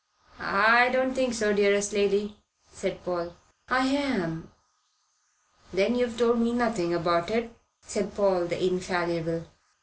"I 0.39 0.89
don't 0.89 1.13
think 1.13 1.35
so, 1.35 1.53
dearest 1.53 1.93
lady," 1.93 2.35
said 2.73 3.03
Paul. 3.05 3.35
"I 3.69 3.85
am." 3.85 4.49
"Then 5.71 5.93
you've 5.93 6.17
told 6.17 6.39
me 6.39 6.53
nothing 6.53 6.91
about 6.91 7.29
it," 7.29 7.55
said 7.85 8.15
Paul 8.15 8.47
the 8.47 8.65
infallible. 8.65 9.45